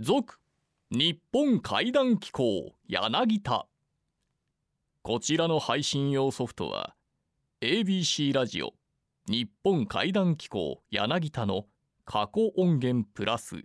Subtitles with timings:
[0.00, 0.38] 続
[0.92, 3.66] 日本怪談機構柳田。
[5.02, 6.94] こちらの配信用ソフトは
[7.62, 8.74] ABC ラジオ
[9.28, 11.66] 日本怪談機構柳田の
[12.04, 13.64] 過去音源プラス。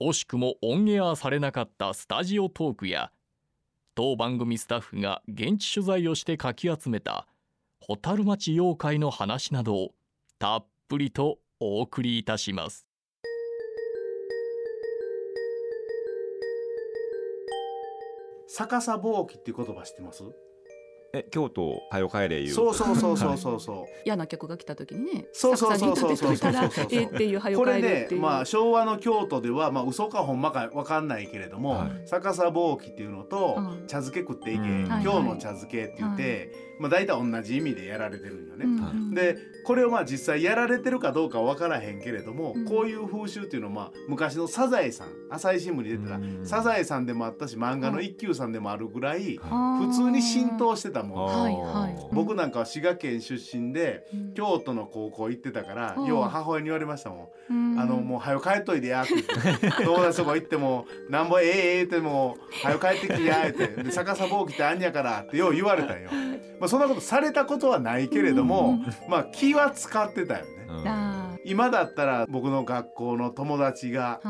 [0.00, 3.12] 惜しくもオンエアされなかったスタジオトークや
[3.94, 7.26] 当番組スタッフが現地取材をしてかき集めた
[7.86, 9.94] 蛍町妖怪の話などを
[10.38, 12.86] たっぷりとお送りいたします。
[18.56, 20.22] 逆さぼうきっていう言葉知ってます？
[21.12, 22.52] え京都はよ帰れいう。
[22.52, 23.84] そうそうそうそうそうそう。
[24.04, 28.20] 嫌な曲が来た時にねそうそうそうそうそう作さに立てといたらええっていうはよこれ帰るっていう。
[28.20, 32.08] ねまあ昭和の京都ではまあ嘘かほんまかわかんないけれども、はい。
[32.08, 33.86] 逆さぼうきっていうのと、うん。
[33.86, 34.86] 茶漬け食っていけ、うん。
[34.86, 38.64] 今日の茶漬けって言って、まあ大体同じ意味でやられてるんよね。
[38.64, 42.64] うんでこれをまあ実際やられてるかどうかは分からへんけれども、うん。
[42.66, 46.46] こういう風習っていうのはまあ昔のサザエさん朝日新聞に出てた、うん。
[46.46, 51.96] サザエさんでもあったし漫画の一休さんでもあるぐらい、普通に浸透してたもん。
[52.12, 54.34] 僕なんかは滋賀県出身でうん。
[54.34, 56.06] 京都の高校行ってたから、うん。
[56.06, 57.54] 要は母親に言われましたもん。
[57.54, 57.80] うん。
[57.80, 59.14] あのもう早く帰っといてやって。
[59.14, 63.66] 言って友達とこ行っても なんぼええええっても早く帰ってきてやって。
[63.68, 66.10] で逆さぼうきってあんやからってよう言われたんよ。
[66.64, 70.50] まあそんなことされたことはないけれども、まあ気は使ってたよね。
[70.66, 70.88] うん。
[70.88, 74.22] あ今だったら僕の学校の友達が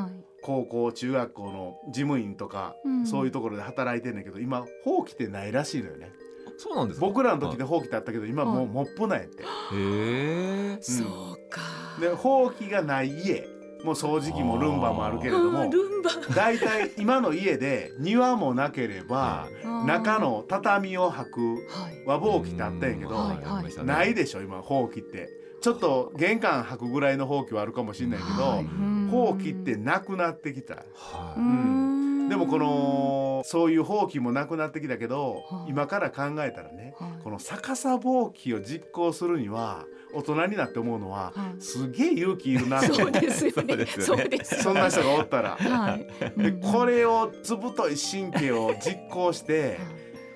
[0.42, 3.06] 高校中学校の事務員とか、うん。
[3.06, 6.10] そういうところで働いてんだけど今ほうきってないらしいのよね。
[6.58, 7.06] そうなんですか？
[7.06, 8.64] 僕らの時でほうきってあったけど今もはい。
[8.64, 9.44] うモップなんやって。
[9.44, 11.06] へえそう
[11.50, 11.60] か。
[12.00, 13.46] でほうきがない家
[13.84, 16.10] もう掃除機もルンバもあるけれどあもールンバ。
[16.34, 19.46] 大体今の家で庭もなければ
[19.86, 25.44] 中の畳を履くはい和ぼうきってあったんやけど、ないでしょ今ほうきって。
[25.60, 28.66] ちょっと玄関履くぐらいのほうきはあるかもしれないけど、はい。
[29.10, 30.74] ほうきってなくなってきた。
[30.94, 32.28] はううん。
[32.28, 35.70] でもこのそういうほうきもなくなってきたけど、はい。
[35.70, 37.22] 今から考えたらねはい。
[37.22, 41.62] この逆さぼうきを実行するには大人になって思うのは、はい。
[41.62, 44.22] すげえ勇気いるなそうですよそうねですよね。
[44.22, 45.56] そうですそんな人がおったら。
[45.56, 46.42] はい。
[46.42, 49.78] でこれをずぶとい神経を実行して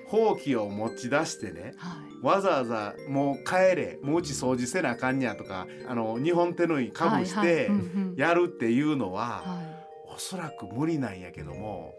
[0.07, 2.09] ほうきを持ち出してねはい。
[2.21, 7.71] わざわざもう帰れもううち掃除せなあかんにゃとかあの日本手縫いかぶして
[8.17, 9.61] やるっていうのはは
[10.13, 11.93] おそらく無理なんやけども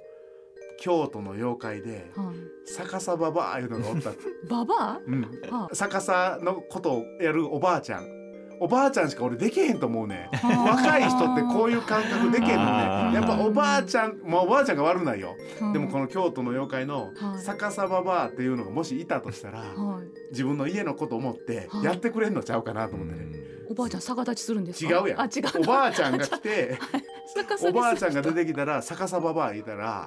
[0.80, 2.36] 京都の妖怪でいはい。
[2.76, 4.10] 逆さばばあいうのがおった、
[4.48, 8.20] ババうん、アは逆さのことをやるおばあちゃん。
[8.62, 12.64] おばあちゃんしか俺できへんと思うね若い人ってこういう感覚できへんの
[13.10, 15.34] ねやっぱおばあちゃんまあおばあちゃんが悪ないよ。
[15.62, 17.42] うんでもこの京都の妖怪のはい。
[17.42, 20.08] 逆さばばあっていうのがもしいたとしたらはい。
[20.30, 21.84] 自分の家のこと思ってはい。
[21.84, 23.38] やってくれんのちゃうかなと思ってね。
[23.70, 24.94] おばあちゃん逆立ちするんですか？
[24.94, 25.20] 違うやん。
[25.22, 25.60] あ違う。
[25.60, 26.78] おばあちゃんが来て
[27.66, 30.06] おばあちゃんが出ててきたら逆さばばあいたら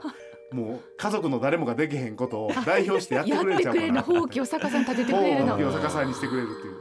[0.53, 3.85] もう家族の誰もができへんことを代表してやってくれるんちゃうかな。
[3.87, 5.47] やってくれるのほうきを逆さに立ててくれるの。
[5.49, 6.73] ほうきを逆さにしてくれるっていう。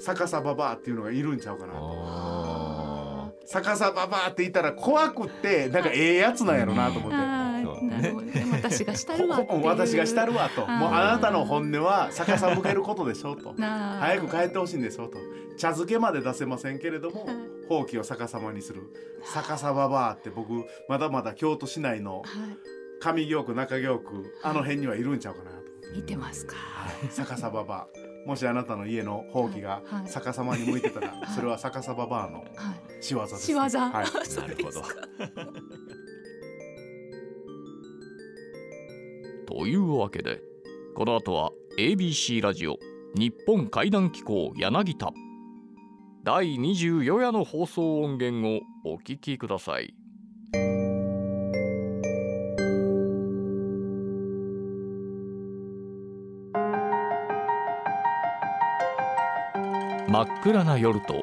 [0.00, 7.40] 逆さばばあっていうのがいるんちゃうかなあ逆さばばあって言ったら怖くってなんかええやつなんやろなと思って。
[8.52, 10.62] 私がしたるわ私がしたるわと。
[10.62, 13.54] はいもうあなたの本音は逆さ向けることでしょと。
[13.54, 15.18] なあ早く帰ってほしいんですよと。
[15.58, 17.36] 茶漬けまで出せませんけれどもはい
[17.68, 18.82] ほうきを逆さまにする。
[19.34, 22.24] 逆さばばあって僕まだまだ京都市内のは
[23.00, 25.56] 上京区中京区あの辺にはいるんちゃうかなと、
[25.94, 26.54] い見てますか。
[26.56, 30.10] はい、逆さばばあもしあなたの家のほうきがはい。
[30.10, 31.10] 逆さまに向いてたらい。
[31.34, 32.46] それは逆さばばあのはい
[33.00, 34.06] 仕業です、仕業、はい、なる
[34.62, 34.82] ほど
[39.46, 40.40] というわけで
[40.94, 42.78] この後は ABC ラジオ
[43.14, 45.10] 日本怪談機構柳田。
[46.22, 49.94] 第24夜の放送音源をお聞きください
[60.10, 61.22] 真っ暗な夜と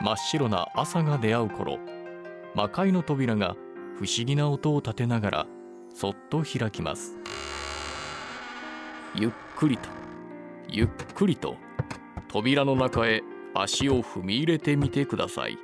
[0.00, 1.80] 真っ白な朝が出会う頃
[2.54, 3.56] 魔界の扉が
[3.98, 5.46] 不思議な音を立てながら
[5.92, 7.16] そっと開きます。
[9.16, 9.88] ゆっくりと
[10.68, 11.56] ゆっくりと
[12.28, 13.22] 扉の中へ
[13.52, 15.58] 足を踏み入れてみてください。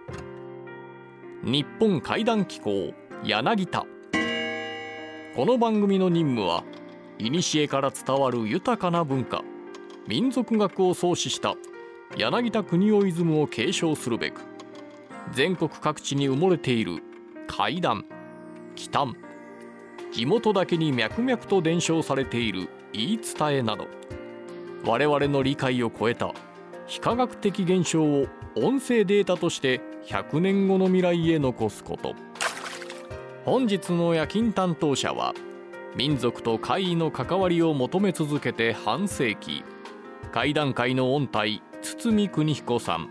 [1.44, 2.92] 日本怪談機構
[3.22, 3.86] 柳田。
[5.36, 6.64] この番組の任務は
[7.20, 9.44] 古から伝わる豊かな文化
[10.08, 11.54] 民族学を創始した
[12.14, 14.42] 柳田国夫イズムを継承するべく
[15.32, 17.02] 全国各地に埋もれている
[17.48, 18.04] 怪談
[18.74, 19.16] 奇談
[20.12, 23.88] 地元だけに脈々と伝承されている言い伝えなど
[24.84, 26.32] 我々の理解を超えた
[26.86, 32.14] 非科学的現象を音声データとして100年後の未来へ残すこと。
[33.46, 35.32] 本日の夜勤担当者は
[35.94, 39.62] 民族と怪異の関わりを求め続けて半世紀
[40.32, 41.62] 怪談界の音体
[41.94, 43.10] 堤邦彦さん。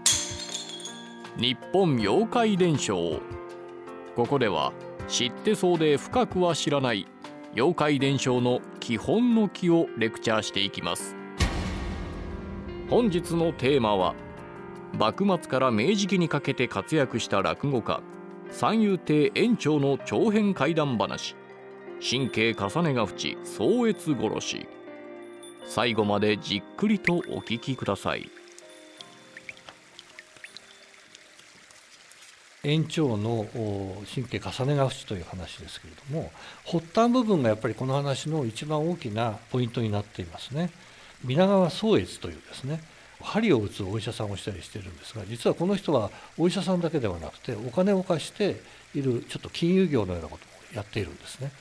[1.38, 3.22] 日本妖怪伝承。
[4.16, 4.74] ここでは
[5.08, 7.08] 知ってそうで深くは知らない
[7.54, 11.16] 妖怪伝承の基本の木をレクチャーしていきます。
[12.90, 14.14] 本日のテーマは
[14.98, 18.02] 幕末から明治期にかけて活躍した落語家
[18.52, 21.36] 三遊亭園長の長編怪談話。
[22.08, 24.68] 神経重ねが淵壮越殺し。
[25.66, 28.30] 最後までじっくりとお聞きください。
[32.66, 33.46] 延長の
[34.14, 36.32] 神経重ねが淵という話ですけれども
[36.66, 40.72] 発端部分がやっぱりこの話の一番大きなポイントになっていますね。
[41.24, 42.84] 皆川宗越というですね
[43.22, 48.62] 針を打つお医者さんをしたりしてるんですが実はこの人はお医者さんだけではなくてお金を貸して
[48.94, 51.52] いるちょっと金融業のようなことをやっているんですね。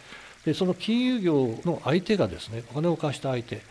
[0.45, 3.63] でその金融業の相手がですねお金を貸した相手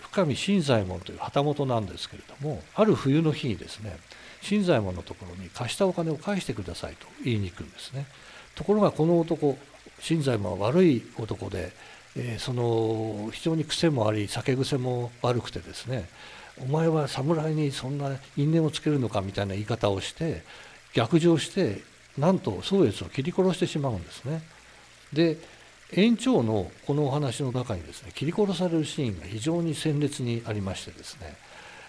[0.00, 3.96] 深見新左衛門という旗本なんですけれどもある冬の日にですね
[4.42, 8.06] 新左衛門のところに貸したお金を返してくださいと言いに行くんですね
[8.54, 9.56] ところがこの男
[10.00, 11.72] 新左衛門は悪い男で、
[12.16, 16.08] えー、その非常に癖もあり酒癖も悪くてですね
[16.60, 20.42] お前は侍にそんな因縁をつけるのかみたいな言い方をして
[20.92, 21.80] 逆上して
[22.18, 24.42] なんと宗越を切り殺してしまうんですね。
[25.12, 25.38] で
[25.94, 31.36] 延長のこのお話の中にですね切り殺されるシーンが非常に鮮烈にありましてですね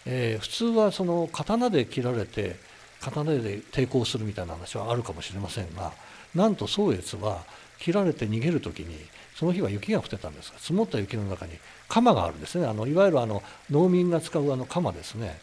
[0.05, 2.55] えー、普通はその刀で切られて
[2.99, 5.91] 刀で抵抗するみたいな話はあるかもしれませんが
[6.35, 7.43] なんと宗越は
[7.79, 8.95] 切られて逃げる時に
[9.35, 11.53] その日は雪が降ってたんですが積もった雪の中に
[11.89, 12.65] 鎌があるんですね。
[12.65, 15.37] あのいわゆるあの農民が使うあの鎌ですね。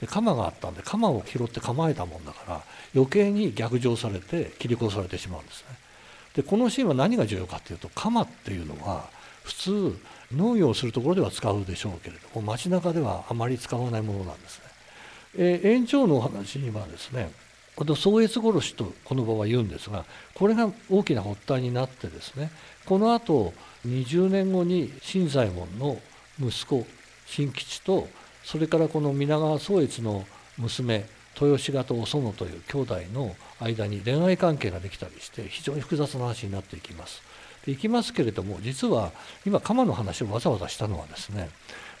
[0.00, 2.62] で鎌があったんで鎌を拾って構えたもんだから
[2.94, 5.76] 余計に逆上されて切り殺されてしまうんですね。
[6.36, 9.08] でこのシーンは何が重要かっていうと鎌っていうのは
[9.42, 9.98] 普通
[10.34, 14.64] 農業をするところでは使うでしょうけれども街中ではあまり使わないものなんですね。
[15.36, 17.30] えー、延長のお話にはですね
[17.76, 20.04] この宗越殺しとこの場は言うんですが
[20.34, 22.50] これが大きな発端になってですね
[22.84, 23.52] このあと
[23.86, 26.00] 20年後に新左衛門の
[26.40, 26.86] 息子
[27.26, 28.08] 新吉と
[28.44, 30.24] それからこの皆川宗越の
[30.58, 31.06] 娘
[31.40, 37.22] 豊志賀とお園という兄弟の間に恋愛関係ができたりして非常に複雑な話になっていきます。
[37.70, 39.12] いきますけれども実は
[39.46, 41.50] 今鎌の話をわざわざしたのはですね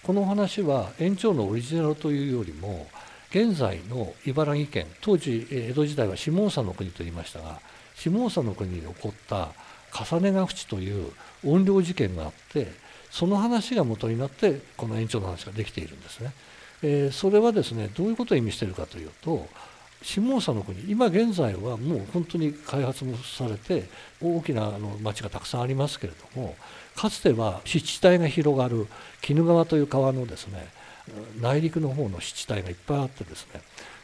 [0.02, 2.86] この話は延長のオリジナルというよりも
[3.30, 7.60] 現在の茨城県当時江戸時代は下総の国と言いましたが
[7.94, 9.48] 下総の国で起こった
[9.92, 11.12] 重ねが淵という
[11.44, 12.72] 怨霊事件があって
[13.10, 16.32] その話が元になってこの延長の話ができているんですね。
[16.82, 19.46] えー、それはですねどういうことを意味しているかというと
[20.02, 23.84] 下総の国今現在はもう本当に開発もされて
[24.22, 26.56] 大きなあの町がたくさんありますけれども
[26.96, 28.86] かつては湿地帯が広がる
[29.28, 30.68] 鬼怒川という川のですね
[31.40, 33.60] 内陸の方の湿地帯がいっぱいあってですね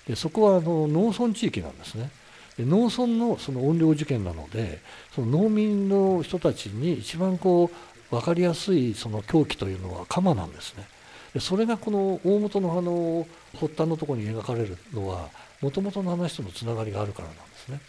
[0.07, 2.11] でそこはあの農村地域なんですね。
[2.57, 4.81] で農村のその怨霊事件なので
[5.15, 7.71] その農民の人たちに一番こ
[8.11, 10.87] う分かりやすいその狂気というのは鎌なんですね。
[11.35, 13.27] でそれがこの大元のあの
[13.61, 15.29] 発端のところに描かれるのは
[15.61, 17.81] もともとの話とのつながりがあるからなんですね。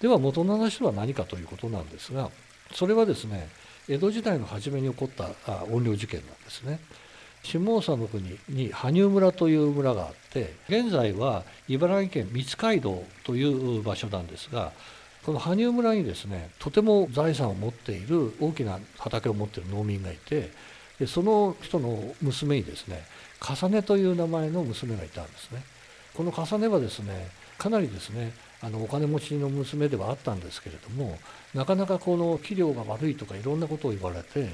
[0.00, 2.30] では元の話とは何かということなんですが
[2.74, 3.48] それはですね
[3.88, 5.28] 江戸時代の初めに起こった
[5.66, 6.80] 怨霊事件なんですね。
[7.42, 14.72] 下総の国に羽生村という村があって現在は茨城県三街道という場所なんですが
[15.24, 20.50] この羽生村にですねとても財産を持っている大きな畑を持っている農民がいて
[20.98, 23.04] でその人の娘にですね
[23.40, 25.64] 重ねという名前の娘がいたんですね。
[26.14, 27.28] この重ねはですね
[27.58, 31.18] かなりですねあのお金持ちの娘ではあったんですけれども
[31.52, 34.50] なかなかこの器量が悪いとかいろんなことを言われて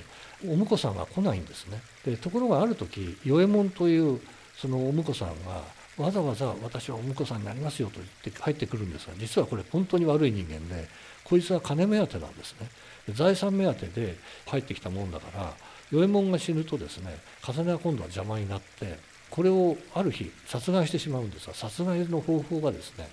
[0.46, 1.80] お婿さんが来ないんですね。
[2.04, 4.20] でところがある時与右衛門という
[4.56, 5.62] そのお婿さんが
[5.98, 10.88] わざわざ私はお婿さんになりますよと言って入ってくるんですが実はこれ本当に悪い人間で
[11.24, 12.68] こいつは金目当てなんですね。
[13.14, 15.54] 財産目当てで入ってきたもんだから
[15.90, 18.98] 与右衛門が死ぬとですね重ねは今度は邪魔になって
[19.30, 23.08] これをある日殺害してしまうんですが殺害の方法がですね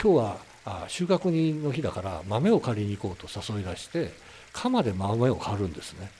[0.00, 4.12] 今日は収穫人の日だから豆を借りに行こうと誘い出して
[4.52, 6.10] 鎌で豆を刈るんですね。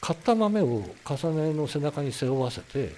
[0.00, 2.92] 買った豆を重ねの背中に背負わせて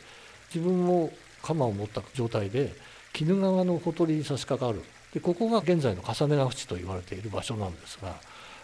[0.55, 1.11] 自分も
[1.43, 2.73] 鎌を持った状態で
[3.21, 4.83] 鬼怒川のほとりに差し掛かる。
[5.13, 8.17] でここが現在の重ね川淵と言われている場所なんですが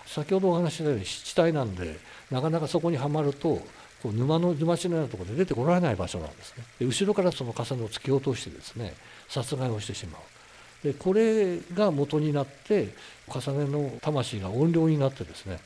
[0.07, 1.97] 先ほどお話ししたように湿地帯なんで
[2.30, 3.61] なかなかそこにはまると
[4.02, 8.95] こう沼の沼地のようなところで出てこられない場所なんですねで後ろからその重ねを突き落としてですね
[9.28, 12.88] 殺害をしてしまうでこれが元になって
[13.28, 15.61] 重ねの魂が怨霊になってですね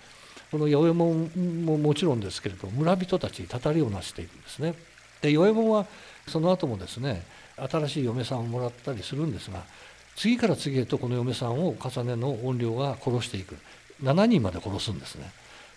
[0.51, 1.31] この八右衛門
[1.65, 4.75] ももちろんですけれど村人たちにたたりをなしていくんですね。
[5.21, 5.87] で八右衛門は
[6.29, 7.23] その後もですね
[7.57, 9.63] 新しい嫁さんをもらったりするんですが
[10.17, 13.57] 次から次へとこの嫁さんを重ねの怨霊が殺していく
[14.03, 15.31] 7人まで殺すんですね。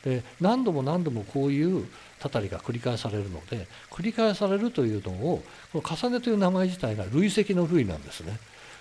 [0.04, 1.88] で何度も何度もこういう
[2.20, 8.40] たたりが繰り返されるので繰り返されるというのをこの重ねという名前自体が累積の類なんですね。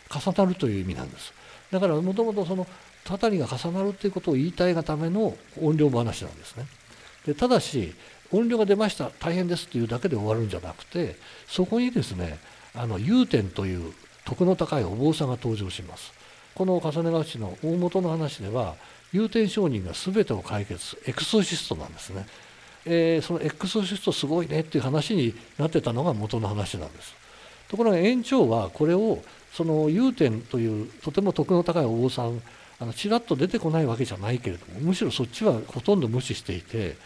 [0.09, 1.33] 重なるという意味なんです。
[1.71, 2.67] だからもともとその
[3.05, 6.67] たたりが重なるということを言いたいがための音量話なんですね。
[7.27, 7.95] でただし
[8.33, 11.17] 音量が出ました大変ですというだけで終わるんじゃなくて
[11.49, 12.39] そこにですね
[12.75, 13.93] あの融点という
[14.25, 16.13] 徳の高いお坊さんが登場します。
[16.55, 18.77] この重ねがちの大元の話では
[19.13, 22.27] 有点商人が全てを解決エクソシストなんですね、
[22.85, 27.15] えー、そのエクソシストすごいねっていう話になってたのが元の話なんです
[27.69, 29.23] ところが園長はこれを
[29.53, 32.43] その有点というとても徳の高いお坊さん
[32.79, 36.97] あのちらっと出てこないわけじゃないけれどもむしろそっちはほとんど無視していて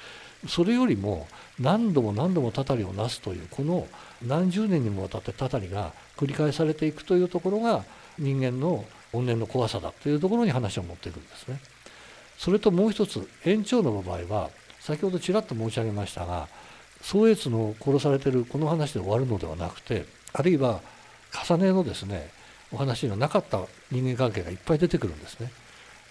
[0.49, 1.29] それよりも
[1.59, 3.87] 何度も何度もたたりをなすというこの
[4.27, 7.85] 何十年にもわたってたたりが繰り返されていくというところが
[8.19, 11.61] 人間の怨念の怖さだというところに話を持っていくんですね。
[12.41, 16.49] それともう一つ延長の場合は先ほどちらっと申し上げましたが
[17.03, 20.81] 宗越の殺されてるこの話で終わるのではなくてあるいは
[21.47, 22.31] 重ねのですね
[22.73, 23.61] お話にはなかった
[23.93, 25.51] 人間関係がいっぱい出てくるんですね。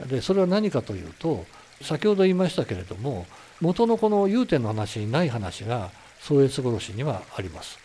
[0.05, 1.45] でそれは何かというと
[1.81, 3.25] 先ほど言いましたけれども
[3.59, 7.79] 元のこの融点の話にない話が宗越殺しにはあります。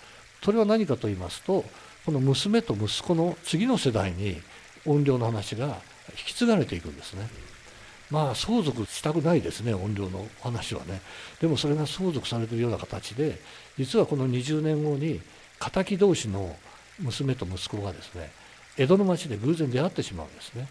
[0.45, 1.65] それは何かと言いますと
[2.05, 4.43] この娘と息子の次の世代に
[4.85, 5.79] 怨霊の話が
[6.11, 7.54] 引き継がれていくんですね。
[8.11, 11.01] まあ相続したくないですね怨霊の話はね。
[11.41, 13.39] でもそれが相続されているような形で
[13.79, 15.21] 実はこの20年後に
[15.59, 16.57] 敵同士の
[17.01, 18.31] 娘と息子がですね
[18.77, 20.69] 江戸の町で偶然出会ってしまうんですね。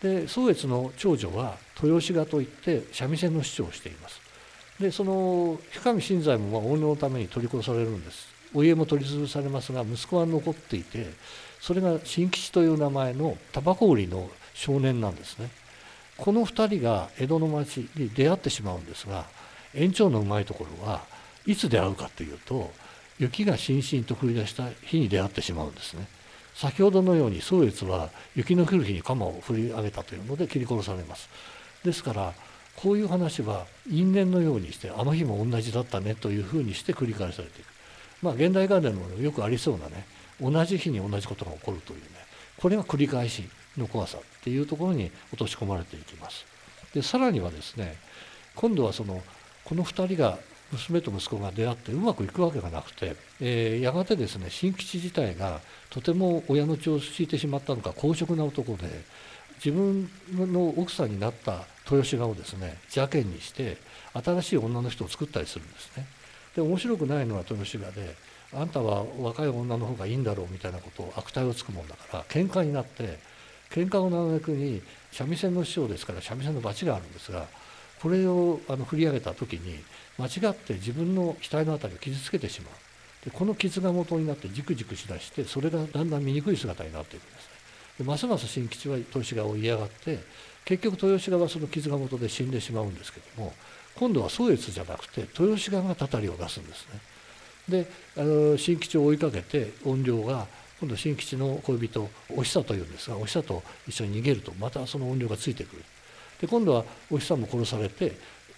[0.00, 4.20] で宗越の長女は豊志賀といって三味線の市長をしています。
[4.78, 8.28] でその深見新左衛門は怨霊のために取り殺されるんです。
[8.54, 11.12] お家も取り潰されますが息子は残っていて
[11.60, 15.50] それが新吉という名前のタバコ売りの少年なんですね。
[16.18, 19.24] この2人が江戸の町に出会ってしまうんですが
[19.74, 21.02] 園長のうまいところは
[21.46, 22.70] いつ出会うかというと
[23.18, 26.06] 雪がしんしんと降り出した日に出会ってしまうんですね。
[26.54, 31.28] 先ほどのように宗越は雪の降る日に鎌を振り上げたというので切り殺されます。
[31.84, 32.34] ですから
[32.76, 37.66] こういう話は因縁のようにしてあの日も同じだったねというふうにして繰り返されていく。
[38.22, 40.04] まあ現代ガーデンのよくありそうなね
[40.40, 42.06] 同じ日に同じことが起こるというね
[42.56, 43.48] これが繰り返し。
[43.78, 46.44] の怖さっていうところに落とし込まれていきます
[46.94, 47.96] でさらにはですね
[48.54, 49.22] 今度はその
[49.64, 50.38] この2人が
[50.72, 58.88] 娘と息子が出会ってうまくいくわけがなくて、えー、やがてですね新吉自体がとても親の血を引いてしまったのか公職な男で
[59.64, 63.78] 自分の奥さんになった豊志賀をですね邪険にして
[64.12, 66.06] 新しい女の人を作ったりするんですね。
[66.54, 68.14] で面白くないのは豊志賀で
[68.54, 73.18] あんたは若い女の方がいいんだろうみたいなことを悪態をつくもんだから喧嘩になって
[73.70, 74.82] 喧嘩を長くに
[75.12, 77.46] 三味線の師匠ですから三味線の罰があるんですが
[78.00, 79.78] これをあの振り上げた時に
[80.18, 82.72] 間違って自分の額の辺りを傷つけてしまう。
[83.24, 87.50] でこの傷が元になってじくじくしだしてそれがだんだん醜い姿になっていくんですね。
[87.98, 90.20] でますます新吉は豊志賀を嫌がって
[90.64, 93.52] 結局豊志賀はその傷が元で死んでしまうんですけども
[93.96, 97.00] 今度は宗越じゃなくて豊志賀がたたりを出すんですね。
[97.68, 100.46] であの新吉を追いかけて怨霊が
[100.80, 105.84] 今度新吉の恋人お久というんですがお久と一緒に逃げるとまたその怨霊がついてくる。
[106.40, 108.12] で今度はお久も殺されて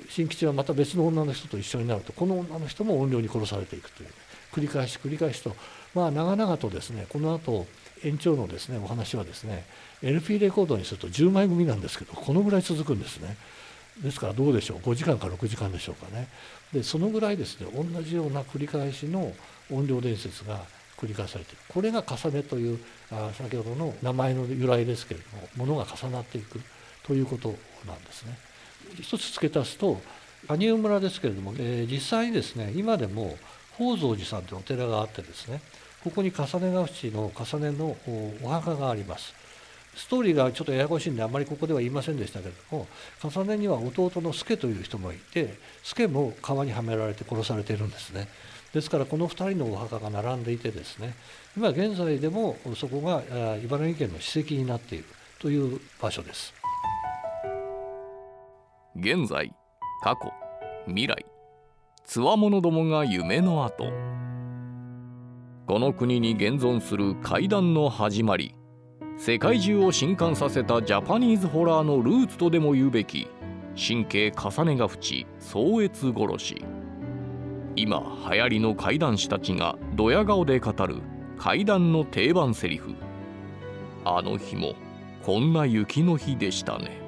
[0.08, 4.10] 新吉はまた別の女の人と一緒になるとこの女の人も怨霊に殺されていくという、
[4.52, 5.54] 繰り返し繰り返しと
[5.94, 7.66] まあ長々とですねこの後
[8.02, 9.64] 延長のですねお話はですね
[10.02, 13.36] LP レコードにすると10枚組なんですけどこのぐらい続くんですね。
[14.02, 16.28] ですからどうでしょう5時間か6時間でしょうかね。
[16.72, 19.32] でそのぐらいですね同じような繰り返しの
[19.70, 20.60] 怨霊伝説が
[21.00, 22.78] 繰り返されているこれが重ねという
[23.10, 26.60] あ先ほどの名前の由来ですけれどもものが重なっていく
[27.02, 27.54] ということ
[27.86, 28.38] なんですね。
[29.00, 30.00] 一つ付け足すと
[30.48, 33.36] 羽生村ですけれども、えー、実際にですね今でも
[33.72, 35.60] 宝蔵寺さんというお寺があってですね
[36.02, 37.96] ここに重ねが淵の重ねの
[38.42, 39.34] お墓があります。
[39.94, 42.86] ストーリーがちょっとややこしいんであまりここでは言いませんでしたけれども
[43.22, 48.28] 重ねには弟の助という人もいて助も川にはめられて殺されているんですね。
[48.72, 51.14] ですからこの2人のお墓が並んでいてですね
[51.56, 53.22] 今現在でもそこが
[53.58, 55.04] 茨城県の史跡になっている
[55.40, 56.54] という場所です。
[58.96, 59.52] 現在
[60.02, 60.30] 過去
[60.86, 61.24] 未来
[62.04, 63.90] つわものどもが夢の後。
[65.66, 68.56] この国に現存する怪談の始まり
[69.16, 73.28] 世界中を震撼させたジャパニーズホラーのルーツとでも言うべき
[73.76, 76.64] 神経重ねが淵壮越殺し。
[77.76, 80.96] 今流行りの怪談師たちがドヤ顔で語る
[81.38, 82.94] 怪談の定番セリフ。
[84.04, 84.74] あの日も
[85.24, 87.00] こんな雪の日でしたね。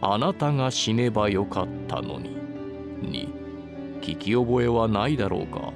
[0.00, 2.36] あなたが死ねばよかったのに
[3.02, 3.28] に
[4.00, 5.72] 聞き覚えはないだろうか。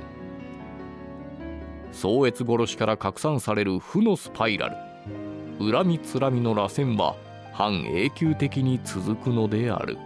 [1.92, 5.72] 壮越殺しから拡散される負のスパイラル。
[5.72, 7.16] 恨みつらみの螺旋は
[7.52, 9.98] 半永久的に続くのである。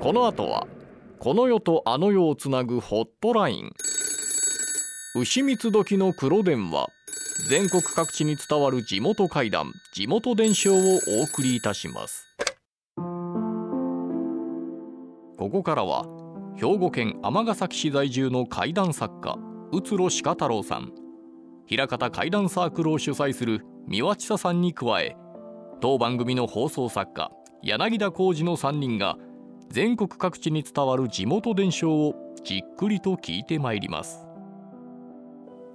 [0.00, 0.66] この後は
[1.18, 3.70] この世とあの世をつなぐホットライン。
[5.14, 6.86] 牛蜜時の黒電話。
[7.50, 9.72] 全国各地に伝わる地元怪談。
[9.92, 12.24] 地元伝承をお送りいたします。
[15.36, 16.06] ここからは
[16.56, 19.36] 兵庫県尼崎市在住の怪談作家
[19.70, 20.92] 宇津呂鹿太郎さん。
[21.66, 25.14] 平方怪談サークルを主催する三輪千佐さんに加え
[25.82, 27.30] 当番組の放送作家
[27.62, 29.18] 柳田浩二の3人が
[29.70, 34.26] 全国各地に伝わる地元伝承をじっくりと聞いてまいります。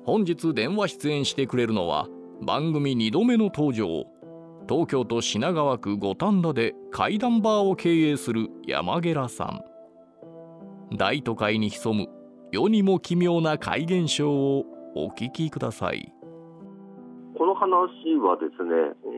[0.04, 2.08] 本日電話出演してくれるのは
[2.42, 4.04] 番組2度目の登場
[4.68, 9.62] 東京都品川区五反田で怪談バーを経営する山寺さん。
[10.98, 12.10] 大都会に潜む
[12.52, 16.12] 世にも奇妙な怪現象をお聞きください。
[17.38, 17.70] この話
[18.18, 18.72] はですね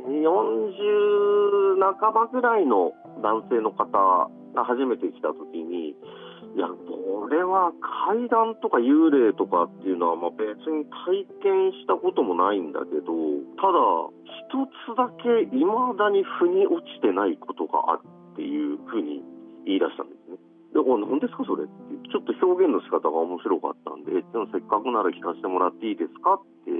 [0.07, 2.91] 40半ばぐらいの
[3.23, 4.29] 男性の方
[4.63, 5.93] 初めて来た時に
[6.55, 7.71] いやこれは
[8.07, 13.13] 怪談とか幽霊とかっていうのはまあ別に体験したこともないんだけど
[13.59, 13.77] ただ
[14.47, 18.01] 一つだけ未だに腑に落ちてないことがある
[18.33, 19.21] っていうふうに
[19.65, 20.37] 言い出したんですね。
[20.73, 21.73] で、お何ですかそれって
[22.09, 24.23] ちょっと表現の仕方が面白かったんで、で
[24.53, 26.71] せっかくなら聞かせてもらっていいですかって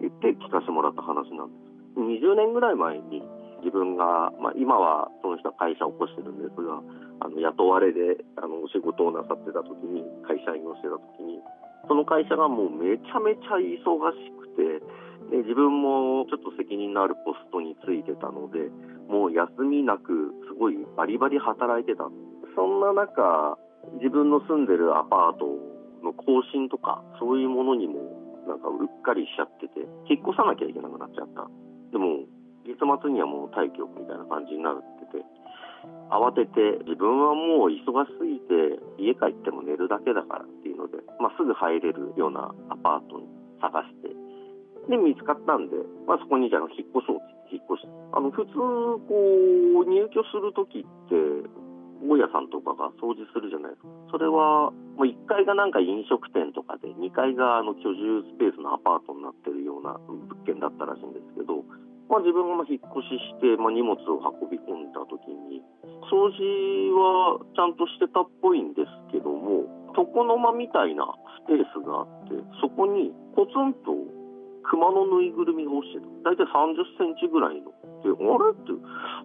[0.00, 1.76] 言って聞かせてもらった話なんです。
[1.96, 3.24] 20年ぐらい前に
[3.66, 6.78] 自分が、まあ、今はその人は会社を起こしてるんでそれは
[7.18, 11.42] あの雇われであのお仕事をなさってた時に会社員をしてた時に
[11.90, 14.78] その会社がもうめちゃめちゃ忙しくて
[15.34, 18.70] で自分もちょっと責任のあるポストについてたので
[19.10, 22.06] もう休みなくすごいバリバリ働いてた。
[22.54, 23.58] そんな中
[23.98, 25.44] 自分の住んでるアパート
[26.02, 28.00] の更新とかそういうものにも
[28.46, 31.50] なんかうっかりしちゃってて引っ越さなきゃいけなくなっちゃった。
[31.90, 32.26] でも
[32.76, 35.24] 月末にはもう退去みたいな感じになってて
[36.12, 43.26] 慌てて自分はもう忙しすぎて家帰っても寝るだけだからっていうので、まあ、すぐ入れるようなアパートに
[43.60, 44.14] 探して
[44.86, 45.74] で見つかったんで、
[46.06, 51.16] まあ、そこにじゃあ引っ越そうって引っ越しあの普通こう入居する時って
[52.06, 53.88] 大家さんとかが掃除するじゃないですか。
[54.12, 61.64] それはもう1階がなんか飲食店とかで2階があの居住スペースのアパートになってるような物件だったらしいんですけど
[62.08, 65.62] まあ、自分が引っ越しして、まあ、荷物を運び込んだ時に
[66.06, 69.66] 掃除はちゃんとしてたっぽいんですけども
[69.96, 71.08] 床の間みたいな
[71.42, 73.96] スペースがあってそこにポツンと
[74.66, 76.34] 熊のぬいぐるみが落ちてた。
[76.34, 77.70] 大体3 0センチぐらいの。
[78.02, 78.50] であれ？
[78.50, 78.74] って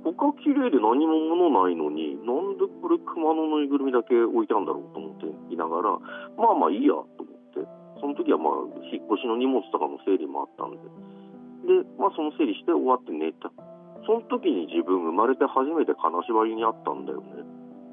[0.05, 5.97] 他綺麗で何も物ないのになんでこれ熊のぬいぐるみだけ置いてあるんだろうと思っていながら
[6.37, 7.65] まあまあいいやと思って。
[7.99, 8.53] その時はまあ
[8.93, 11.10] 引っ越しの荷物とかの整理もあったんで。
[11.65, 13.51] で、まあ、その整理して終わって寝た。
[14.05, 17.45] その時に自分生まれて初めて金縛りにあったんだよね。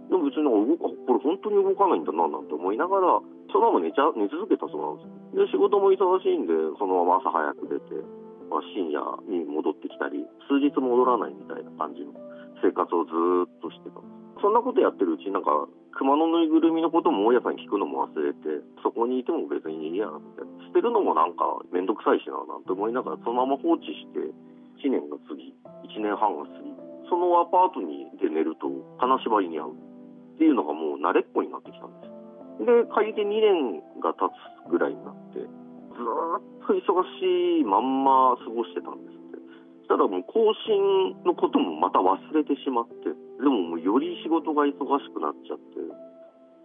[0.08, 3.20] でも別に動か、これ本当に動かないんだななんて思いながら、
[3.52, 5.44] そのまま寝ちゃ寝続けたそうなんですよ。
[5.44, 8.00] で、仕事も忙しいんで、そのまま朝早く出て、
[8.48, 12.16] まあ、深夜に戻ってきたり、数日戻らないみたいな感じの
[12.64, 13.12] 生活をず
[13.44, 14.00] っとしてた。
[14.40, 15.68] そんなことやってるうちになんか
[15.98, 21.42] 熊のぬいぐるみのことも大家さんに聞くのも忘れてそこにいても別にいいやみたいな捨てるのもなんか
[21.74, 24.30] 面倒くさいしななんて思いながらそのまま放置して
[24.78, 25.50] 1年が過ぎ
[25.90, 26.70] 1年半が過ぎ
[27.10, 28.70] そのアパートにで寝ると
[29.02, 32.62] 金縛りに合うっていうのがもう慣れっこになってきたんです。
[32.62, 39.42] で借りて2年が経つぐらいになってずっと忙しいまんま過ごしてたんですって。
[39.90, 43.27] そしただもう更新のこともまた忘れてしまって。
[43.38, 45.78] でももうより仕事が忙しくなっちゃって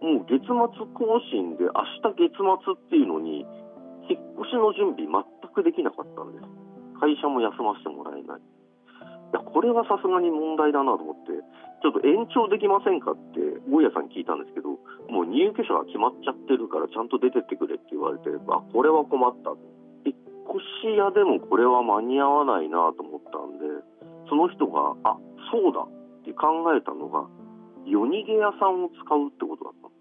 [0.04, 0.52] もう月末
[0.92, 3.46] 更新で明日月末っていうのに
[4.10, 6.44] 引っ越しの準備全くできなかったんです。
[7.00, 8.40] 会社も休ませてもらえない。
[8.40, 8.42] い
[9.32, 11.32] やこれはさすがに問題だなと思って
[11.82, 14.78] ちょっと延長できませんかって大家さんに聞いたんですけど
[15.10, 19.56] もう入居者が決まっちゃってるからちゃんと出てってくれって言われてあこれは困った。
[20.04, 20.16] 引っ
[20.52, 23.64] 越し屋でもこれは間に合わないなと思ったんで
[24.28, 25.16] その人があ
[25.50, 25.88] そうだ。
[26.24, 27.28] って考えたのが
[27.84, 29.92] 夜逃げ屋さんを使うってことだった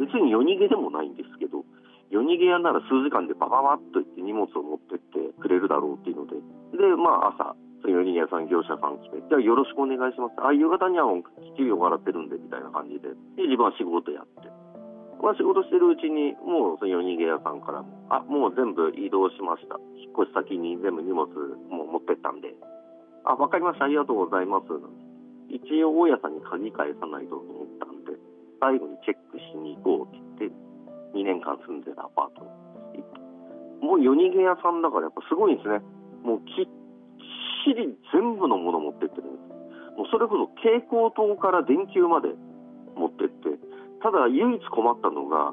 [0.00, 1.68] 別に夜逃げでもないんですけど
[2.08, 6.40] 夜逃げ屋なら数時間でバババッと行って荷物を持ってってくれるだろうっていうので
[6.74, 14.48] でまあ朝その夜逃げ屋さん業者さん来てじゃあよろしくお願いしますあ夕方にはもうきっちり終わらってるんでみたいな感じでで自分は仕事やって。
[15.20, 19.76] まあ、仕事してるうちに、もうその夜逃げ屋さんからも、あ、もう全部移動しました。
[20.00, 21.28] 引っ越し先に全部荷物
[21.68, 22.56] もう持ってったんで、
[23.28, 23.84] あ、わかりました。
[23.84, 24.72] ありがとうございます。
[25.50, 28.14] 一応、大家さんに鍵返さないとと思ったんで、
[28.60, 32.46] 最後にチェックしに行こうって言って、2年間住んでたアパート
[32.94, 33.84] に行って。
[33.84, 35.82] もう夜逃げ屋さんだからやっぱすごいんですね。
[36.22, 36.68] もうきっ
[37.66, 39.98] ちり全部のもの持ってってるんです。
[39.98, 42.30] もうそれこそ蛍光灯から電球まで
[42.94, 43.58] 持ってって、
[44.02, 45.52] ただ唯一困ったのが、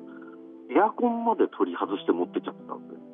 [0.70, 3.08] エアコンまで取り外して持ってっちゃったんです。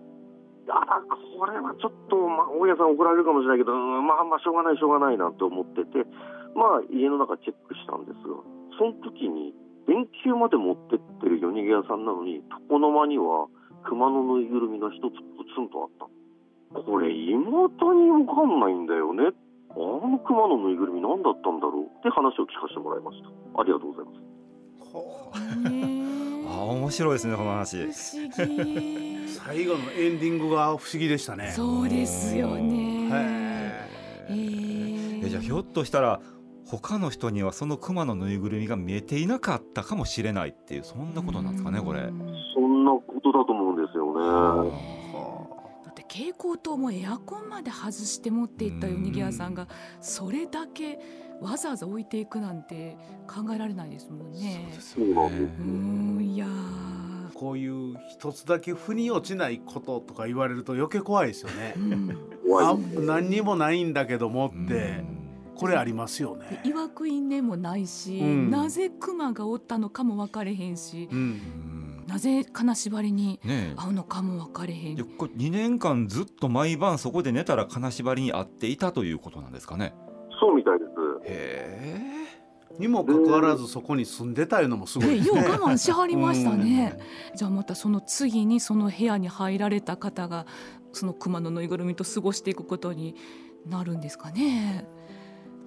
[0.69, 6.07] あら、これはちょっと、まあ、大家さん怒られるかもしれないけど、うんまあまあ、しょうがない、しょうがないなって思ってて、
[6.55, 8.41] まあ、家の中チェックしたんですが、
[8.77, 9.53] その時に、
[9.87, 13.47] 電球まで持ってってる夜逃げ屋さんなのに、床の間には、
[13.83, 16.09] 熊のぬいぐるみが一つポツンとあっ
[16.73, 16.81] た。
[16.81, 19.31] これ、妹にわかんないんだよね。
[19.75, 23.29] あの熊のぬいぐるみ何だったんだろうって話を聞かせてもらいました。
[23.59, 24.33] ありがとうございます。
[24.93, 25.31] ほ
[26.53, 36.21] あ面白いですねこの話不思議う 最後のエンディングが不思議でしたねそうですよねへえーえじゃあひょっとしたら
[36.65, 42.01] 他の人にはその熊のぬいぐるみが見えていなかったかもしれないっていうそんなことなんですかねこれ。
[42.53, 44.13] そんなことだと思うんですよ
[44.71, 44.73] ね。
[45.85, 49.67] だって蛍光灯もエアコンまで外して持っていった夜逃げ屋さんが
[50.01, 50.99] それだけ
[51.41, 52.97] わざわざ置いていくなんて
[53.27, 54.69] 考えられないですもんね。
[54.79, 55.41] そうなんです。
[55.59, 61.79] うーんいやーこういう一つだけ腑に落ちないこととか言われると余計怖いですよねう。
[61.79, 62.17] ん
[62.55, 65.03] あ何にもないんだけどもうんって
[65.55, 66.61] これありますよでね。
[66.65, 79.93] 曰く因縁もないし、うんなぜクマがおったのかも分かれへんしう、んうんなぜ金縛りにね会うのかも分かれへんえでこれ2年間ずっと毎晩そこで寝たら金縛りに遭っていたということなんですかね。
[80.39, 80.91] そうみたいです。
[81.25, 82.01] へ
[82.79, 85.41] にもかかわらずそこに住んでたいうのもすごいね、ですね。
[85.41, 86.99] よう我慢しはりましたね。
[87.35, 90.45] じゃあまたその次にその部屋に入られた方が
[90.91, 93.15] その熊のぬいぐるみと過ごしていくことに
[93.67, 94.87] なるんですかね。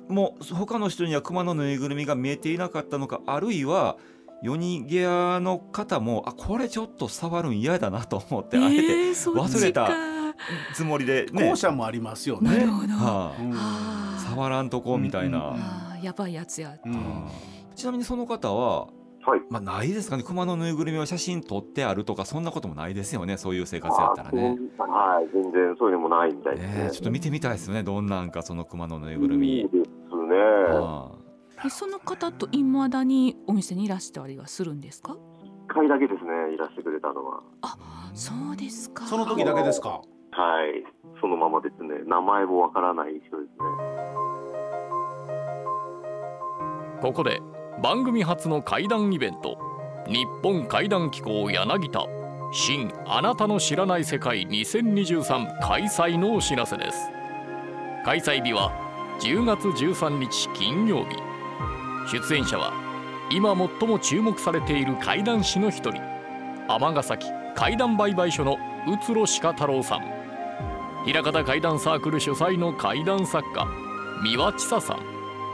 [0.08, 3.96] えもう他の人には熊のぬいぐるみが見えていなかったのかあるいは
[4.42, 9.90] 夜逃げ屋の方もあこれちょっと触るん嫌だなと思ってあえてえーそっちか忘れた
[10.74, 12.66] つもりでね後、者もありますよね。
[14.28, 15.38] 触らんとこみたいな。
[15.38, 16.76] うんうんあーやばいやつや。
[16.84, 18.86] うんはあちなみにその方は、
[19.26, 19.40] はい。
[19.50, 24.56] まあ、ないですかね熊のぬいぐるみを写真撮ってあるとかそんなこともないですよねそういう生活やったらね。
[24.78, 26.74] はい、全然そういうのもないみたいですね。
[26.74, 29.68] ねえちょっと見てみたいですよねどんなんかその熊のぬいぐるみ。
[30.37, 30.42] ね。
[30.42, 31.16] はあ
[31.62, 35.16] でその方といまだにお店にいらしたりはするんですか？
[35.42, 37.40] 一回だけですね、いらしてくれたのは。
[38.12, 39.07] そうですか。
[39.07, 39.88] その時だけですか？
[39.88, 40.03] は
[40.66, 40.85] い。
[41.20, 41.88] そのままですね。
[42.07, 43.64] 名前もわからない人ですね。
[47.01, 47.40] ここで
[47.83, 49.59] 番組初の怪談イベント
[50.09, 52.07] 日本怪談機構柳田
[52.53, 57.11] 新あなたの知らない世界2023開催のお知らせです
[58.05, 58.72] 開催日は
[59.18, 61.16] 10月13日金曜日。
[62.11, 62.72] 出演者は
[63.31, 66.00] 今最も注目されている怪談師の一人
[66.68, 70.02] 尼崎怪談売買所の宇津呂鹿太郎さん。
[71.07, 73.66] 平方怪談サークル主催の怪談作家
[74.22, 75.00] 三輪千佐さん。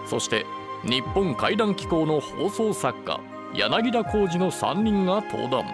[0.07, 0.45] そして
[0.85, 3.21] 日本怪談機構の放送作家
[3.55, 5.65] 柳田浩二の3人が登壇。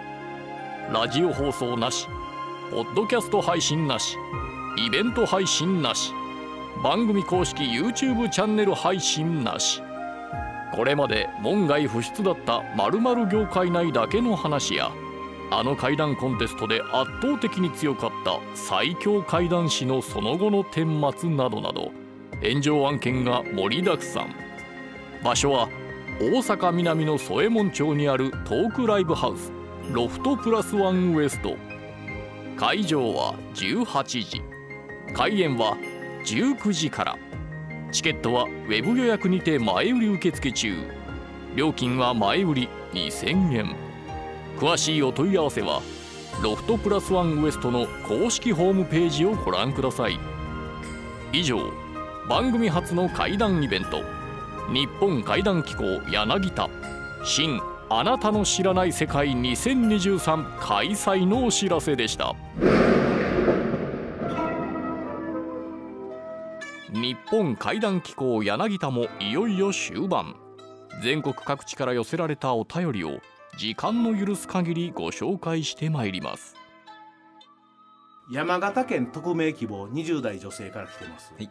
[0.93, 2.07] ラジオ放送なし
[2.69, 4.15] ポッドキャスト配信なし
[4.77, 6.13] イベント配信なし。
[6.83, 9.81] 番組公式 YouTube チャンネル配信なし。
[10.73, 14.91] これまで門外不出だった〇〇業界内だけの話や
[15.51, 21.91] あの怪談コンテストで圧倒的に強かった最強怪談師のその後の顛末などなど
[22.41, 24.33] 炎上案件が盛りだくさん。
[25.21, 25.67] 場所は
[26.21, 29.51] 大阪南の添右衛門町にあるトークライブハウス
[29.91, 31.57] ロフトプラスワンウエスト。
[32.55, 34.41] 会場は18時。
[35.13, 35.75] 開演は
[36.35, 37.17] 19時から。
[37.91, 40.75] チケットはウェブ予約にて前売り受付中。
[41.55, 43.75] 料金は前売り2000円。
[44.59, 45.81] 詳しいお問い合わせは
[46.43, 50.19] ロフトプラスワンウエストの公式ホームページをご覧ください。
[51.33, 51.57] 以上
[52.27, 54.03] 番組初の怪談イベント
[54.71, 56.69] 日本怪談機構柳田
[57.23, 62.35] 新あなたの知らない世界2023開催のお知らせでした。
[67.01, 70.35] 日本怪談機構柳田もいよいよ終盤。
[71.01, 73.21] 全国各地から寄せられたお便りを
[73.57, 76.57] 時間の許す限りご紹介してまいります。
[78.29, 81.49] 山形県匿名希望20代女性から来てます、はい。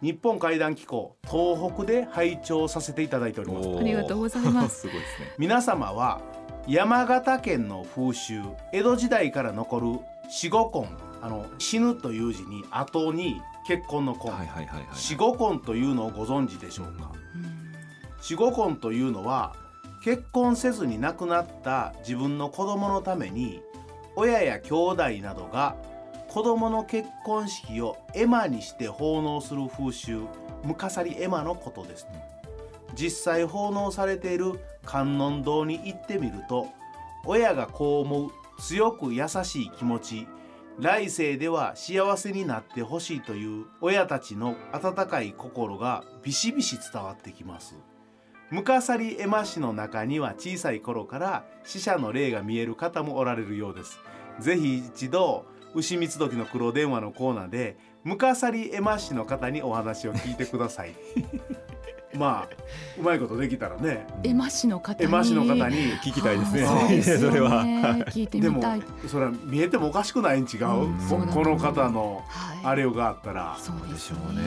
[0.00, 3.78] 日本会談機構東北で拝聴させていただいております。
[3.78, 4.80] ありがとうございます。
[4.82, 5.32] すごいですね。
[5.38, 6.20] 皆様は
[6.66, 8.42] 山形県の風習
[8.72, 10.88] 江戸時代から残る死後婚
[11.22, 14.32] あの死ぬという字に後に結婚の婚、
[14.92, 17.12] 死後婚というのをご存知でしょうか？
[18.20, 19.54] 死後婚というのは
[20.02, 23.62] 結婚せずに亡くなった自分の子供のために
[24.16, 25.76] 親や兄弟などが
[26.28, 30.22] 子供の結婚式を絵馬にして奉納する風習
[30.64, 32.06] むかさり絵馬のことです。
[32.94, 36.66] 実際奉納されている観音堂に行ってみると
[37.24, 38.30] 親がこう思う
[38.60, 40.26] 強く優しい気持ち
[40.78, 47.76] 来世では幸せになってほしいという親たちの温かい心がビシビシ伝わってきます。
[48.50, 53.98] ムカサリ絵馬師の中には小さい頃から死者の霊が見える方もおられるようです。
[54.40, 60.94] ぜひ一度牛三つ時の黒電話のコーナーでムカサリ絵馬師の方にお話を聞いてください。
[62.14, 62.54] まあ
[62.98, 64.06] うまいことできたらね。
[64.22, 65.04] 絵馬師の方に。
[65.04, 66.64] 絵馬師の方に聞きたいですね。
[66.64, 67.28] あー そうですよね。
[67.28, 67.64] それは
[68.10, 68.82] 聞いてでもみたい。
[69.08, 70.98] それは見えてもおかしくないん違う、うん
[71.32, 72.58] この方のはい。
[72.64, 74.40] あれがあったら、そうでしょうね。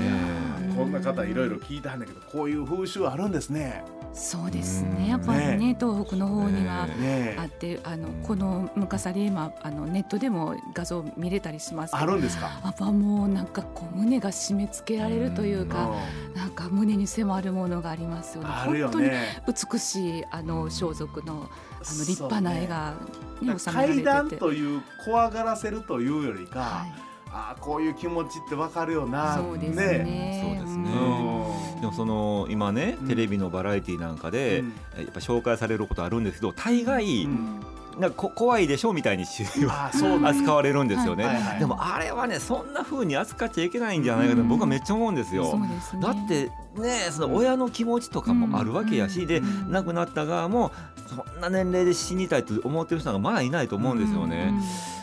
[0.69, 3.84] うんこんな方いろいろ聞いたんだけどこういう風習あるんですね。
[4.13, 4.95] そうですうん。
[4.97, 5.78] ねやっぱりねね。
[5.80, 6.93] 東北の方にはね。
[6.95, 6.95] ね。
[6.99, 8.13] えあってあのうん。
[8.23, 12.04] このムカサリ今あのネットでも画像見れたりしますけど。
[12.04, 12.49] あるんですか？
[12.63, 15.91] やっぱもうなんかこう胸が締め付けられるというか、
[16.34, 18.50] うなんか胸に迫るものがありますよね。
[18.50, 19.44] んあるよ本当にね。
[19.72, 22.94] 美しいあの装束のあの立派な絵が、
[23.41, 24.04] ねね収められてて。
[24.04, 26.94] 階段という怖がらせるというよりか、はい、
[27.32, 29.38] ああこういう気持ちってわかるよな。
[29.38, 30.41] そうですね。
[30.44, 37.60] そうですねうんでもその今ねうんテレビのバラエティなんかで、うんやっぱ紹介されることあるんですけど大概、うん
[38.00, 39.24] なんかこ怖いでしょみたいに。
[39.24, 45.46] 扱われるんですよね、はいはいでもあれはねそんな風に扱っちゃいけないんじゃないかと僕はめっちゃ思うんですよ。
[45.52, 46.02] そうですね。
[46.02, 50.72] だってねその親の気持ちとかもあるわけやし、で亡くなった側も
[51.08, 54.54] そんな年齢で死にたいと思ってる人がまあいないと思うんですよね。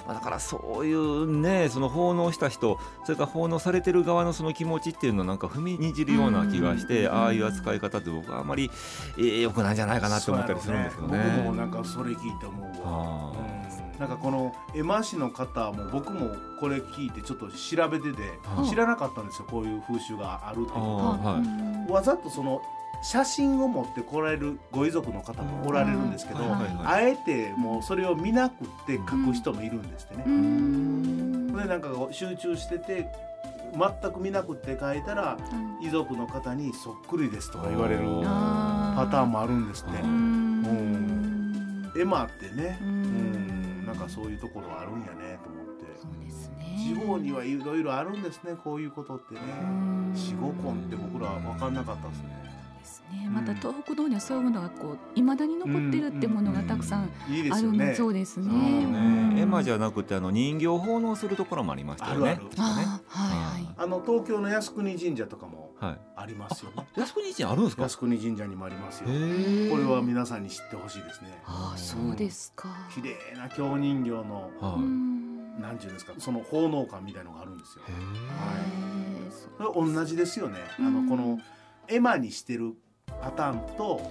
[0.06, 7.12] まあだからそういうねその奉納した人それから奉納されてる側のその気持ちっていうのをなんか踏みにじるような気がして、うん。
[7.12, 8.70] ああいう扱い方って僕はあんまり、
[9.16, 11.18] えー、よくないんじゃないかなって思ったりするんですけどね。
[11.18, 13.32] そうやろう僕もなんかそれ聞いて思うわ。
[13.56, 18.68] うんなんかこの絵馬師の方も僕もこれ聞いてちょっと調べててはい。
[18.68, 21.86] 知らなかったんですよこういう風習があるっていうのは。
[21.88, 22.60] わざとその
[23.04, 26.40] 写真を持ってこられるご遺族の方もおられるんですけど、
[26.84, 30.24] あえてもうそれを見なくって書く人もいるんですってね。
[30.26, 30.30] う。
[30.30, 31.46] ん。
[31.56, 33.06] でなんか集中してて
[33.72, 35.38] 全く見なくって書いたら
[35.80, 40.00] 遺族の方にそっくりですとか言われるあパターンもあるんですって。
[40.00, 40.04] う。
[40.04, 41.12] うん。
[41.94, 43.02] 絵馬ってね、ううん
[43.41, 43.41] ん、
[43.92, 45.84] なんかそういうところあるんやねと思って。
[46.00, 46.62] そうですね。
[46.78, 52.51] 地方にはいろいろあるんですねこういうことってねうん死後婚って僕ら分かんなかったですね
[53.12, 53.28] ね。
[53.30, 59.38] また東北道にはそういうものがこう未だに残ってるってものがたくさんあるの、そうですね。
[59.38, 59.72] 絵馬じゃ。
[59.72, 62.30] ゃなくてあの人形を奉納するところもありましたよね。
[62.32, 62.50] あるある。
[62.58, 63.74] ああはいはい。
[63.78, 66.00] あの東京の靖国神社とかもはい。
[66.16, 66.70] ありますよ。
[66.72, 67.82] ね靖国神社あるんですか？
[67.84, 69.06] 靖国神社にもありますよ。
[69.06, 69.12] こ
[69.78, 71.42] れは皆さんに知ってほしいですね。
[71.46, 72.68] ああそうですか。
[72.94, 74.82] 綺麗な京人形のはい。
[74.82, 75.60] うん。
[75.60, 77.84] なんていうんですかその奉納感みたいのがあるんですよ。
[77.88, 77.94] へへ
[79.26, 80.58] えそうそれ同じですよね。
[80.78, 81.08] あうん。
[81.08, 81.38] のこの
[81.88, 82.74] 絵馬にしてる
[83.22, 84.02] パターンと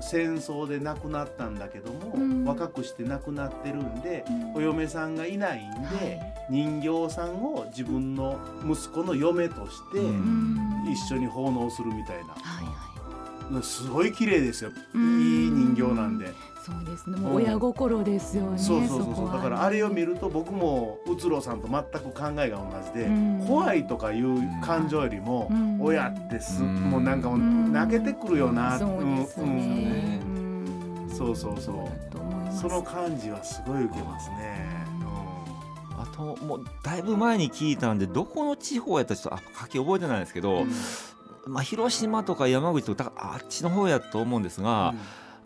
[0.00, 2.44] 戦争で亡くなったんだけども、うん。
[2.44, 4.54] 若くして亡くなってるんで、うん。
[4.54, 6.46] お嫁さんがいないんで、はい。
[6.48, 10.90] 人形さんを自分の息子の嫁としてうん。
[10.90, 12.89] 一緒に奉納するみたいな、はいは
[13.62, 15.20] すごい綺麗ですよ、うん。
[15.20, 16.28] いい人形なんで、い。
[16.64, 17.16] そうですね。
[17.16, 18.58] もう親心ですよね。
[18.58, 19.04] そうそうそう。
[19.06, 23.44] そうこはだからあれを見ると僕もうつろさんと全く考えが同じで、うん。
[23.46, 25.78] 怖いとかいう感情よりも、うん。
[25.80, 26.74] 親ってす、うん。
[26.90, 29.56] もうなんか泣けてくるよな、そうですうん。
[29.56, 30.22] ね。
[30.24, 31.04] うん。
[31.10, 31.16] うん。
[31.16, 32.54] そうそうそう。
[32.54, 34.68] その感じはすごい受けますね。
[35.96, 40.64] あともうだいぶ前に聞いたんでどこの地方やったらちょっとあ書き覚えてないですけど、
[41.46, 44.94] まあ、広島とか山口とかあっちの方やと思うんですが、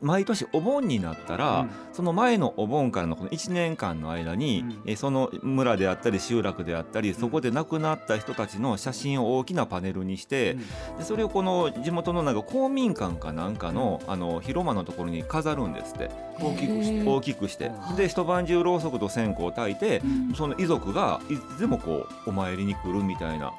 [0.05, 1.71] 毎年お盆になったら、うん。
[1.93, 4.83] その前のお盆からのこの1年間の間に、うん。
[4.85, 10.55] えその村であったり集落であったりそこで亡くなった人たちの写真を大きなパネルにして、
[10.99, 16.11] でそれをこの地元のなんか公民館かなんかのあの広間のところに飾るんですって。
[16.39, 17.71] 大きくして大きくして。
[17.91, 17.97] うん。
[17.97, 20.35] で一晩中ろうそくと線香を焚いてうん。
[20.35, 23.53] その遺族がいつでもこうお参りに来るみたいな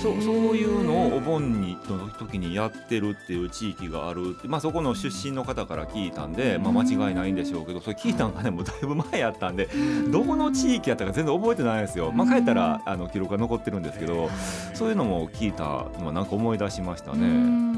[0.00, 9.68] そうそういうのをお盆にの時にやってるっていう地域があるって、まあ、そこの出身の方から聞いたんで、まあ、間違いないんでしょうけどそれ聞いたんがねもうだいぶ前やったんで
[10.10, 14.30] どこの地域やったか全然覚えてないですよ、まあ、帰ったらあの記録が残ってるんですけど
[14.74, 15.64] そういうのも聞いた
[15.98, 17.68] のはなんか思い出しましたね。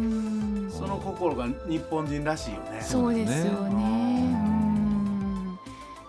[0.70, 2.81] その心が日本人らしいよね。
[2.81, 4.51] そうですよね。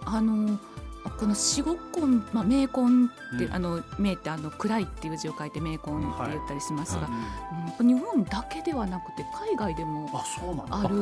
[0.06, 0.58] あの
[1.22, 2.68] この四五根、まあ、名根っ
[3.38, 10.10] て、うん、あの名ってあの暗いっていう字を書いて名根って言ったりしますが、はいうん、日本だけではなくて海外でも
[10.72, 10.96] ある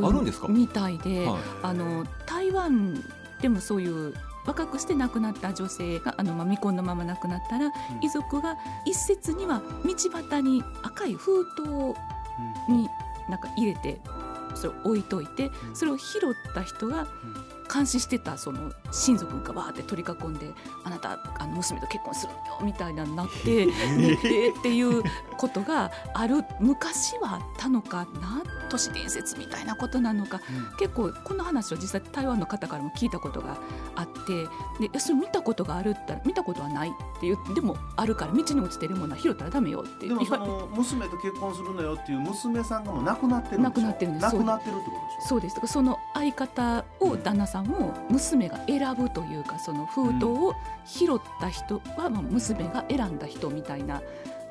[0.49, 3.01] みたいで、はい、あの台湾
[3.41, 4.13] でもそういう
[4.45, 11.62] 若くして亡くなった女性があの、まあ、未婚のまま亡くなったら、うん、遺族が一説には道端に赤い封筒
[12.69, 12.89] に
[13.29, 14.01] なんか入れて
[14.53, 17.08] それを置いといてそれを拾った人が
[17.73, 23.67] 監視してたその親族がわーって取り囲んであなたあの娘と結婚するよみたいなになって
[24.25, 25.04] えっていう
[25.38, 26.43] ことがある。
[26.60, 28.43] 昔はあったのかな？
[28.69, 30.39] 都市伝説みたいなことなのか、
[30.71, 33.58] うん、結構この話を実際台湾の方からも聞いたことが
[33.95, 34.47] あって
[34.91, 40.08] でそれ見たことがあるって見たことはないって言ってでもあるから道に落ちてるものは拾ったらダメよって。
[40.08, 44.23] でもその娘と結婚するのよっていう娘さんがもう亡くなってる亡くなってるんです。
[44.23, 45.28] 亡くなってるってことでしょ？
[45.28, 45.60] そうです。
[45.65, 54.01] その相方を旦那さんを娘が選選ぶというかその封筒を拾った人はまあ娘が選んだ人みたいな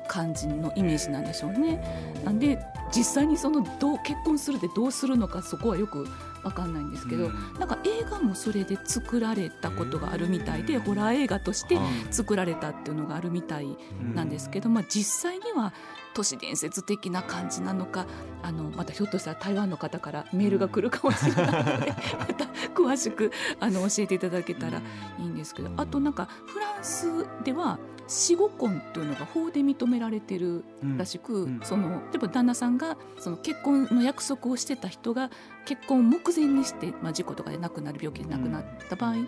[0.09, 1.81] 感じのイメージなんでしょうね。
[2.25, 2.59] なんで
[2.91, 6.07] 実際にそのどう結婚するでどうするのかそこはよく
[6.43, 11.77] わかんないんですけど、なんか映画もそれで作られたことがあるみたいで、ホラー映画として
[12.11, 13.77] 作られたっていうのがあるみたい
[14.15, 15.73] なんですけど、まあ、実際には
[16.13, 18.07] 都市伝説的な感じなのか
[18.41, 24.81] あのまたひょっとしたら台湾の方からメールが来るかもしれないので また詳しくあの教えていただけたらい
[25.19, 27.77] いんですけどあとなんかフランスでは
[28.09, 30.65] 死後婚というのが法で認められてる
[30.97, 35.29] らしく、うんうん、その例えば旦那さんがその結婚の約束をしてた人が
[35.65, 39.27] 結婚を目前にして、まあ、事故とかで亡くなる病気で亡くなった場合に、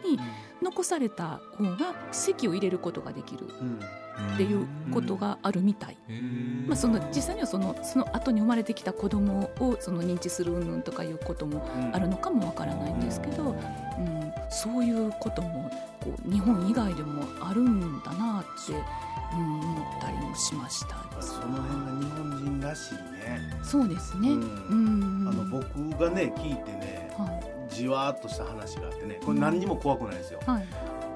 [0.63, 3.45] 残された方が籍を入れることができる。
[4.35, 5.97] っていうことがあるみたい、
[6.67, 14.20] まあ、その実際にはそのその後に生まれてきた子供をその認知する云々とかいうこともあるのかもわからないんですけど、うん、
[14.51, 18.73] そういうこともこう日本以外でもあるんだなって、
[19.33, 20.97] うん、思ったりもしました。
[21.21, 23.01] その辺が日本人らしいね。
[23.63, 25.65] そうですね、うん、あの僕
[25.99, 27.27] がね聞いてね、は
[27.71, 30.65] い、じわっとした話があってねこれ何にも怖くないですよ、はい、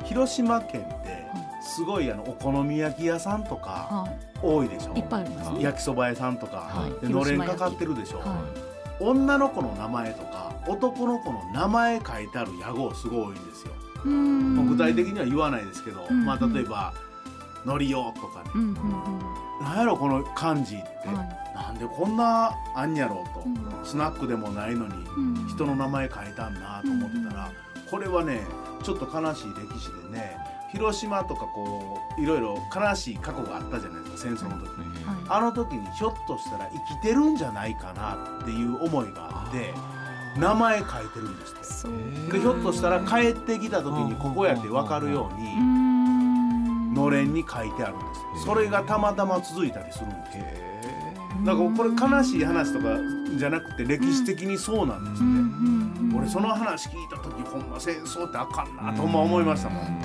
[0.06, 1.26] 広島県って
[1.62, 4.08] すごいあのお好み焼き屋さんとか
[4.42, 13.74] 多いでしょ、いっぱいあります、ね、焼きそば屋さんとか、はい、のれんかかってるでしょ、はい、女の子の名前とか男の子の名前書いてある屋号すごい多いんですよ。
[14.06, 16.94] 具体的には言わないですけど、まあ例えば
[17.66, 18.76] 「のりよ」とかね、うんうん、
[19.64, 24.94] なんやろこの漢字って、はい、なんでこんなあんやろうと、うん、スナックでもないのに
[25.50, 27.52] 人の名前書いたんなと思ってたら、
[27.90, 28.42] これはね
[28.84, 30.38] ちょっと悲しい歴史でね
[30.76, 39.74] 広島とかこういろいろ悲しい過去があったじゃないですか戦争の時に、はい、あの時にひょっとしたら生きてるんじゃないかなっていう思いがあって。
[40.38, 42.32] 名前書いてるんですって。
[42.34, 45.56] でひょっとしたら帰ってきた時にここやって分かるように
[46.94, 48.06] のれんに書いてあるんで
[48.40, 50.66] すそれがたまたま続いたりするんです
[51.44, 52.98] だからこれ悲しい話とか
[53.38, 60.02] じゃなくて歴史的にそうなんですって俺その話聞いた時ほんま戦争ってあかんなと思いましたもん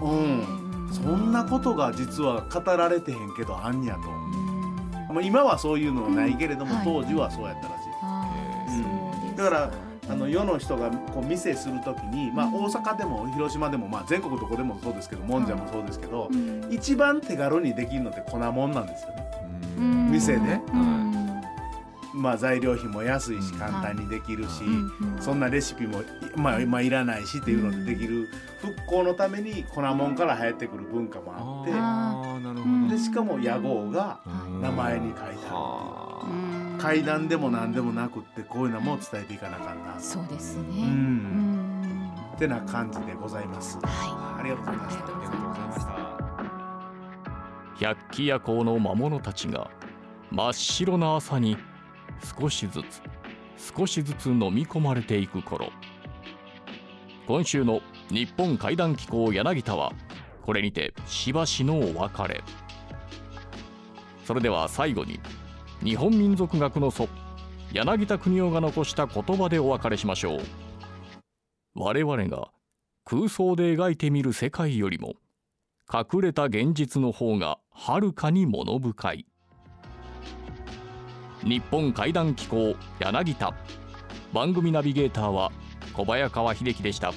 [0.02, 4.00] うん、そんなことが実は語られてへんけどあんやと。
[5.20, 7.82] 今はそういうのはないけれども当時はそうやったらし
[9.34, 9.36] い。
[9.36, 9.70] だから
[10.08, 16.28] あの世の人がこう店する時に、まあ、大阪でも広島でも、まあ、全国どこでもそうですけどもんじゃもそうですけど、
[16.70, 19.22] 一番手軽にできるのって粉もんなんですよね。
[20.10, 20.60] 店で、
[22.14, 24.62] まあ、材料費も安いし簡単にできるし、
[25.20, 26.02] そんなレシピも、
[26.36, 28.28] まあ、まあいらないしっていうのでできる
[28.60, 34.20] 復興のために粉もんから流行ってくる文化もあってでしかも屋号が
[34.60, 36.20] 名前に書いてあ
[36.76, 36.78] る。
[36.78, 40.64] 階段でも何でもなくってこういうのも伝えていかなあかんなそうですね。
[40.82, 42.12] うん。
[42.34, 43.78] ってな感じでございます。
[43.82, 44.40] はい。
[44.40, 45.04] ありがとうございました。
[45.04, 46.02] ありがとうございました。
[47.78, 49.70] 百鬼夜行の魔物たちが
[50.30, 51.56] 真っ白な朝に
[52.22, 53.02] 少しずつ
[53.76, 55.70] 少しずつ飲み込まれていく頃。
[57.26, 59.92] 今週の日本怪談機構柳田は
[60.42, 62.42] これにてしばしのお別れ。
[64.24, 65.20] それでは最後に
[65.82, 67.08] 日本民族学の祖
[67.72, 70.40] 柳田国夫が残した言葉でお別れしましょう。
[71.74, 72.50] 我々が
[73.04, 75.14] 空想で描いてみる世界よりも
[75.92, 79.26] 隠れた現実の方がはるかに物深い。
[81.44, 83.52] 日本怪談機構柳田
[84.32, 85.50] 番組ナビゲーターは
[85.92, 87.12] 小早川秀樹でした。